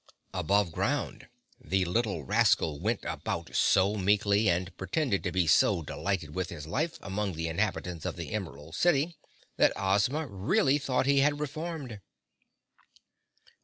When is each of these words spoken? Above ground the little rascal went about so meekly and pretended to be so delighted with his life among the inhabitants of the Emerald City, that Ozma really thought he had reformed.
Above 0.33 0.71
ground 0.71 1.27
the 1.63 1.85
little 1.85 2.23
rascal 2.23 2.79
went 2.79 3.01
about 3.03 3.55
so 3.55 3.93
meekly 3.95 4.49
and 4.49 4.75
pretended 4.75 5.21
to 5.23 5.31
be 5.31 5.45
so 5.45 5.83
delighted 5.83 6.33
with 6.33 6.49
his 6.49 6.65
life 6.65 6.97
among 7.03 7.33
the 7.33 7.47
inhabitants 7.47 8.03
of 8.03 8.15
the 8.15 8.31
Emerald 8.31 8.73
City, 8.73 9.15
that 9.57 9.73
Ozma 9.75 10.25
really 10.25 10.79
thought 10.79 11.05
he 11.05 11.19
had 11.19 11.39
reformed. 11.39 11.99